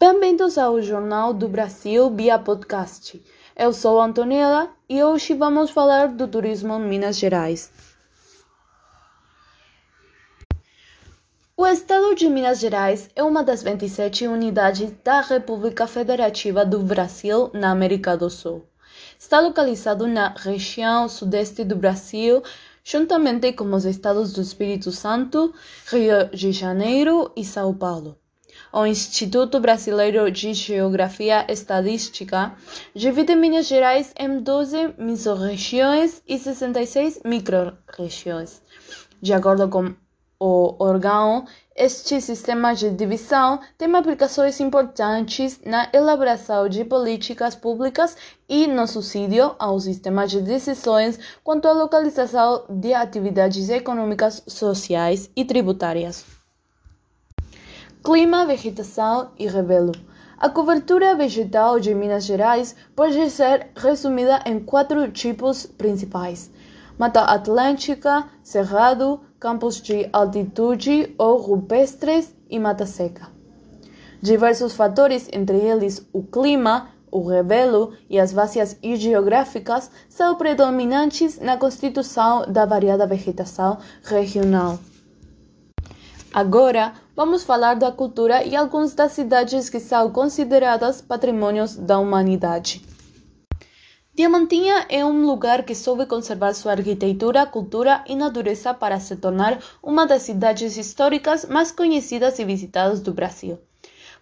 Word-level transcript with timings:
Bem-vindos 0.00 0.56
ao 0.56 0.80
Jornal 0.80 1.34
do 1.34 1.48
Brasil 1.48 2.08
via 2.14 2.38
podcast. 2.38 3.20
Eu 3.56 3.72
sou 3.72 4.00
Antonella 4.00 4.70
e 4.88 5.02
hoje 5.02 5.34
vamos 5.34 5.72
falar 5.72 6.06
do 6.06 6.28
turismo 6.28 6.74
em 6.74 6.88
Minas 6.88 7.18
Gerais. 7.18 7.72
O 11.56 11.66
estado 11.66 12.14
de 12.14 12.28
Minas 12.28 12.60
Gerais 12.60 13.10
é 13.16 13.24
uma 13.24 13.42
das 13.42 13.64
27 13.64 14.28
unidades 14.28 14.92
da 15.02 15.20
República 15.20 15.88
Federativa 15.88 16.64
do 16.64 16.78
Brasil 16.78 17.50
na 17.52 17.72
América 17.72 18.16
do 18.16 18.30
Sul. 18.30 18.64
Está 19.18 19.40
localizado 19.40 20.06
na 20.06 20.28
região 20.28 21.08
sudeste 21.08 21.64
do 21.64 21.74
Brasil, 21.74 22.40
juntamente 22.84 23.52
com 23.52 23.64
os 23.74 23.84
estados 23.84 24.32
do 24.32 24.42
Espírito 24.42 24.92
Santo, 24.92 25.52
Rio 25.90 26.28
de 26.32 26.52
Janeiro 26.52 27.32
e 27.34 27.44
São 27.44 27.74
Paulo. 27.74 28.16
O 28.70 28.84
Instituto 28.84 29.60
Brasileiro 29.60 30.30
de 30.30 30.52
Geografia 30.52 31.46
e 31.48 31.52
Estatística 31.52 32.54
divide 32.94 33.34
Minas 33.34 33.66
Gerais 33.66 34.12
em 34.18 34.40
12 34.40 34.94
mesorregiões 34.98 36.22
e 36.28 36.38
66 36.38 37.22
microrregiões. 37.24 38.60
De 39.22 39.32
acordo 39.32 39.70
com 39.70 39.94
o 40.38 40.76
órgão, 40.78 41.46
este 41.74 42.20
sistema 42.20 42.74
de 42.74 42.90
divisão 42.90 43.58
tem 43.78 43.92
aplicações 43.96 44.60
importantes 44.60 45.60
na 45.64 45.88
elaboração 45.92 46.68
de 46.68 46.84
políticas 46.84 47.56
públicas 47.56 48.16
e 48.48 48.66
no 48.66 48.86
subsídio 48.86 49.56
ao 49.58 49.80
sistema 49.80 50.26
de 50.26 50.42
decisões 50.42 51.18
quanto 51.42 51.66
à 51.66 51.72
localização 51.72 52.64
de 52.68 52.92
atividades 52.92 53.70
econômicas, 53.70 54.42
sociais 54.46 55.30
e 55.34 55.44
tributárias. 55.44 56.37
Clima, 58.02 58.46
vegetação 58.46 59.30
e 59.38 59.46
revelo. 59.46 59.92
A 60.38 60.48
cobertura 60.48 61.16
vegetal 61.16 61.80
de 61.80 61.92
Minas 61.94 62.24
Gerais 62.24 62.76
pode 62.94 63.28
ser 63.28 63.68
resumida 63.74 64.40
em 64.46 64.60
quatro 64.60 65.10
tipos 65.10 65.66
principais: 65.66 66.50
Mata 66.96 67.22
Atlântica, 67.22 68.24
Cerrado, 68.42 69.20
campos 69.40 69.82
de 69.82 70.08
altitude 70.12 71.14
ou 71.18 71.38
rupestres 71.38 72.34
e 72.48 72.58
mata 72.58 72.86
seca. 72.86 73.28
Diversos 74.22 74.74
fatores, 74.74 75.28
entre 75.32 75.56
eles 75.56 76.06
o 76.12 76.22
clima, 76.22 76.88
o 77.10 77.26
revelo 77.26 77.92
e 78.08 78.18
as 78.18 78.32
bacias 78.32 78.76
geográficas, 78.82 79.90
são 80.08 80.36
predominantes 80.36 81.38
na 81.40 81.56
constituição 81.56 82.50
da 82.50 82.64
variada 82.64 83.06
vegetação 83.06 83.78
regional. 84.02 84.78
Agora, 86.32 86.92
vamos 87.18 87.42
falar 87.42 87.74
da 87.74 87.90
cultura 87.90 88.44
e 88.44 88.54
algumas 88.54 88.94
das 88.94 89.10
cidades 89.10 89.68
que 89.68 89.80
são 89.80 90.08
consideradas 90.08 91.02
patrimônios 91.02 91.74
da 91.74 91.98
humanidade. 91.98 92.80
Diamantina 94.14 94.86
é 94.88 95.04
um 95.04 95.26
lugar 95.26 95.64
que 95.64 95.74
soube 95.74 96.06
conservar 96.06 96.54
sua 96.54 96.72
arquitetura, 96.72 97.44
cultura 97.44 98.04
e 98.06 98.14
natureza 98.14 98.72
para 98.72 99.00
se 99.00 99.16
tornar 99.16 99.58
uma 99.82 100.06
das 100.06 100.22
cidades 100.22 100.76
históricas 100.76 101.44
mais 101.44 101.72
conhecidas 101.72 102.38
e 102.38 102.44
visitadas 102.44 103.00
do 103.00 103.12
Brasil. 103.12 103.58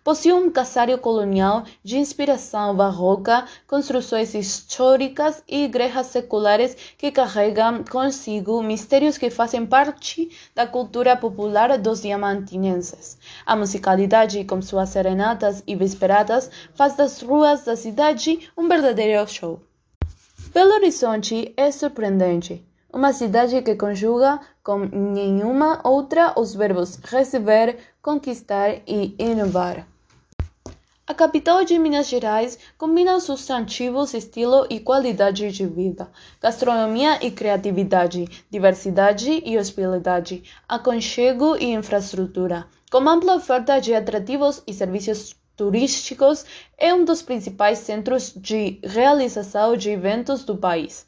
Possui 0.07 0.33
um 0.33 0.49
casário 0.49 0.99
colonial 0.99 1.65
de 1.83 1.99
inspiração 1.99 2.77
barroca, 2.77 3.45
construções 3.67 4.35
históricas 4.35 5.43
e 5.49 5.65
igrejas 5.65 6.07
seculares 6.07 6.77
que 6.97 7.11
carregam 7.11 7.83
consigo 7.83 8.63
mistérios 8.63 9.19
que 9.19 9.31
fazem 9.31 9.67
parte 9.67 10.31
da 10.55 10.65
cultura 10.65 11.17
popular 11.17 11.77
dos 11.77 12.03
diamantinenses. 12.03 13.19
A 13.45 13.57
musicalidade, 13.57 14.45
com 14.45 14.63
suas 14.63 14.91
serenatas 14.91 15.65
e 15.67 15.75
vesperadas, 15.75 16.53
faz 16.73 16.95
das 16.95 17.21
ruas 17.21 17.65
da 17.65 17.75
cidade 17.75 18.49
um 18.57 18.69
verdadeiro 18.69 19.27
show. 19.27 19.61
Belo 20.55 20.75
Horizonte 20.75 21.53
é 21.57 21.73
surpreendente. 21.73 22.65
Uma 22.93 23.13
cidade 23.13 23.61
que 23.61 23.75
conjuga 23.75 24.39
com 24.63 24.79
nenhuma 24.79 25.81
outra 25.83 26.33
os 26.39 26.55
verbos 26.55 26.95
receber, 27.03 27.77
conquistar 28.01 28.83
e 28.87 29.13
inovar. 29.19 29.85
A 31.09 31.15
capital 31.15 31.65
de 31.65 31.79
Minas 31.79 32.09
Gerais 32.09 32.59
combina 32.77 33.15
os 33.15 33.23
substantivos 33.23 34.13
estilo 34.13 34.67
e 34.69 34.81
qualidade 34.81 35.53
de 35.53 35.65
vida, 35.65 36.11
gastronomia 36.43 37.25
e 37.25 37.31
criatividade, 37.31 38.45
diversidade 38.51 39.41
e 39.47 39.57
hospitalidade, 39.57 40.43
aconchego 40.69 41.57
e 41.59 41.67
infraestrutura, 41.67 42.67
com 42.91 43.09
ampla 43.09 43.37
oferta 43.37 43.79
de 43.81 43.95
atrativos 43.95 44.65
e 44.67 44.75
serviços 44.75 45.37
turísticos 45.57 46.45
é 46.77 46.93
um 46.93 47.05
dos 47.05 47.23
principais 47.23 47.79
centros 47.79 48.33
de 48.35 48.81
realização 48.83 49.77
de 49.77 49.91
eventos 49.91 50.43
do 50.43 50.57
país. 50.57 51.07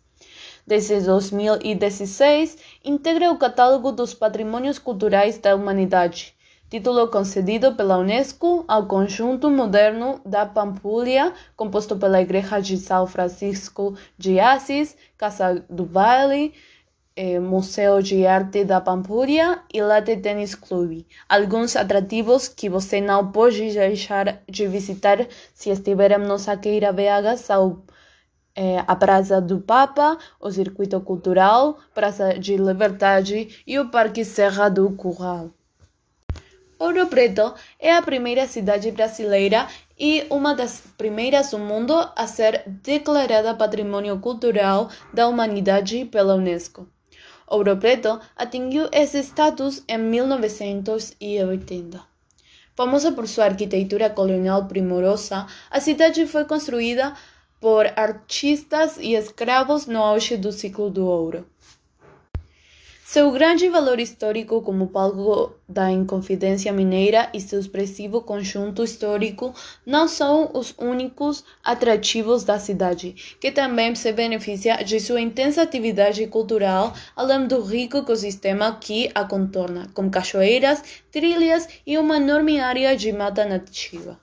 Desde 0.64 1.00
2016, 1.00 2.56
integra 2.84 3.32
o 3.32 3.36
catálogo 3.36 3.90
dos 3.90 4.14
patrimônios 4.14 4.78
culturais 4.78 5.38
da 5.38 5.56
humanidade, 5.56 6.37
título 6.70 7.08
concedido 7.08 7.74
pela 7.74 7.96
Unesco 7.96 8.64
ao 8.68 8.86
conjunto 8.86 9.50
moderno 9.50 10.20
da 10.24 10.44
Pampulha, 10.44 11.32
composto 11.56 11.96
pela 11.96 12.20
Igreja 12.20 12.60
de 12.60 12.76
São 12.76 13.06
Francisco 13.06 13.96
de 14.18 14.38
Assis, 14.38 14.94
Casa 15.16 15.64
do 15.70 15.86
Vale, 15.86 16.52
eh, 17.16 17.40
Museu 17.40 18.02
de 18.02 18.26
Arte 18.26 18.64
da 18.64 18.80
Pampulha 18.82 19.62
e 19.72 19.80
Latte 19.82 20.16
Tennis 20.18 20.54
Club. 20.54 21.06
Alguns 21.28 21.74
atrativos 21.74 22.48
que 22.48 22.68
você 22.68 23.00
não 23.00 23.32
pode 23.32 23.72
deixar 23.72 24.42
de 24.46 24.66
visitar 24.66 25.26
se 25.54 25.70
estiver 25.70 26.12
em 26.12 26.18
nossa 26.18 26.54
queira 26.56 26.92
BH 26.92 27.38
são 27.38 27.82
eh, 28.54 28.84
a 28.86 28.94
Praça 28.94 29.40
do 29.40 29.60
Papa, 29.60 30.18
o 30.38 30.50
Circuito 30.50 31.00
Cultural, 31.00 31.78
Praça 31.94 32.38
de 32.38 32.56
Liberdade 32.56 33.62
e 33.66 33.78
o 33.78 33.88
Parque 33.90 34.24
Serra 34.24 34.68
do 34.68 34.90
Curral. 34.92 35.57
Ouro 36.80 37.08
Preto 37.08 37.54
é 37.80 37.92
a 37.92 38.00
primeira 38.00 38.46
cidade 38.46 38.92
brasileira 38.92 39.66
e 39.98 40.24
uma 40.30 40.54
das 40.54 40.80
primeiras 40.96 41.50
do 41.50 41.58
mundo 41.58 41.92
a 42.14 42.24
ser 42.28 42.62
declarada 42.66 43.52
Patrimônio 43.52 44.20
Cultural 44.20 44.88
da 45.12 45.26
Humanidade 45.26 46.04
pela 46.04 46.36
Unesco. 46.36 46.86
Ouro 47.48 47.76
Preto 47.76 48.20
atingiu 48.36 48.88
esse 48.92 49.18
status 49.24 49.82
em 49.88 49.98
1980. 49.98 52.00
Famosa 52.76 53.10
por 53.10 53.26
sua 53.26 53.46
arquitetura 53.46 54.08
colonial 54.08 54.66
primorosa, 54.66 55.48
a 55.68 55.80
cidade 55.80 56.28
foi 56.28 56.44
construída 56.44 57.12
por 57.60 57.86
artistas 57.96 58.98
e 58.98 59.14
escravos 59.14 59.86
no 59.86 60.00
auge 60.00 60.36
do 60.36 60.52
ciclo 60.52 60.88
do 60.88 61.04
ouro. 61.04 61.44
Seu 63.10 63.30
grande 63.30 63.70
valor 63.70 63.98
histórico 63.98 64.60
como 64.60 64.88
palco 64.88 65.54
da 65.66 65.90
Inconfidência 65.90 66.70
Mineira 66.74 67.30
e 67.32 67.40
seu 67.40 67.58
expressivo 67.58 68.20
conjunto 68.20 68.84
histórico 68.84 69.54
não 69.86 70.06
são 70.06 70.50
os 70.52 70.74
únicos 70.76 71.42
atrativos 71.64 72.44
da 72.44 72.58
cidade, 72.58 73.36
que 73.40 73.50
também 73.50 73.94
se 73.94 74.12
beneficia 74.12 74.84
de 74.84 75.00
sua 75.00 75.22
intensa 75.22 75.62
atividade 75.62 76.26
cultural, 76.26 76.92
além 77.16 77.46
do 77.46 77.62
rico 77.62 77.96
ecossistema 77.96 78.76
que 78.78 79.10
a 79.14 79.24
contorna, 79.24 79.88
com 79.94 80.10
cachoeiras, 80.10 80.84
trilhas 81.10 81.66
e 81.86 81.96
uma 81.96 82.18
enorme 82.18 82.60
área 82.60 82.94
de 82.94 83.10
mata 83.10 83.46
nativa. 83.46 84.20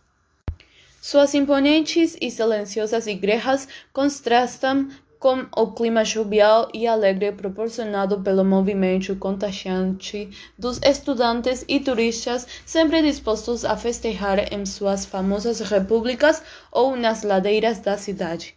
Suas 1.01 1.33
imponentes 1.33 2.15
e 2.21 2.31
silenciosas 2.31 3.05
igrejas 3.05 3.67
contrastam 3.91 4.89
com 5.25 5.43
o 5.57 5.71
clima 5.71 6.05
jovial 6.05 6.69
e 6.71 6.85
alegre 6.85 7.31
proporcionado 7.31 8.21
pelo 8.21 8.45
movimento 8.45 9.15
contagiante 9.15 10.29
dos 10.55 10.79
estudantes 10.83 11.65
e 11.67 11.79
turistas 11.79 12.45
sempre 12.63 13.01
dispostos 13.01 13.65
a 13.65 13.75
festejar 13.75 14.53
em 14.53 14.63
suas 14.67 15.03
famosas 15.03 15.61
repúblicas 15.61 16.43
ou 16.71 16.95
nas 16.95 17.23
ladeiras 17.23 17.79
da 17.79 17.97
cidade. 17.97 18.55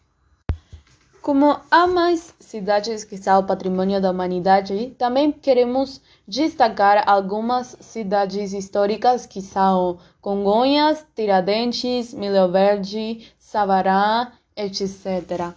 Como 1.22 1.58
há 1.70 1.86
mais 1.86 2.34
cidades 2.38 3.02
que 3.02 3.16
são 3.16 3.46
patrimônio 3.46 3.98
da 3.98 4.10
humanidade, 4.10 4.94
também 4.98 5.32
queremos 5.32 6.02
destacar 6.26 7.02
algumas 7.08 7.78
cidades 7.80 8.52
históricas 8.52 9.24
que 9.24 9.40
são 9.40 9.98
Congonhas, 10.20 11.02
Tiradentes, 11.16 12.12
Milho 12.12 12.52
Verde, 12.52 13.26
Sabará, 13.38 14.32
etc. 14.54 15.56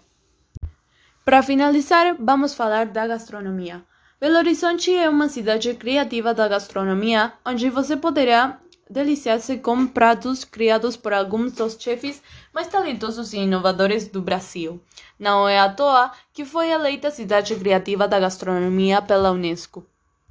Para 1.23 1.43
finalizar, 1.43 2.15
vamos 2.19 2.55
falar 2.55 2.87
da 2.87 3.05
gastronomia. 3.05 3.83
Belo 4.19 4.37
Horizonte 4.37 4.91
é 4.91 5.07
uma 5.07 5.29
cidade 5.29 5.71
criativa 5.75 6.33
da 6.33 6.47
gastronomia, 6.47 7.31
onde 7.45 7.69
você 7.69 7.95
poderá 7.95 8.59
deliciar-se 8.89 9.57
com 9.57 9.85
pratos 9.85 10.43
criados 10.43 10.97
por 10.97 11.13
alguns 11.13 11.51
dos 11.53 11.77
chefes 11.79 12.23
mais 12.51 12.67
talentosos 12.67 13.33
e 13.33 13.37
inovadores 13.37 14.07
do 14.07 14.19
Brasil. 14.19 14.81
Não 15.19 15.47
é 15.47 15.59
à 15.59 15.69
toa 15.69 16.11
que 16.33 16.43
foi 16.43 16.71
eleita 16.71 17.11
cidade 17.11 17.55
criativa 17.55 18.07
da 18.07 18.19
gastronomia 18.19 18.99
pela 18.99 19.31
Unesco. 19.31 19.85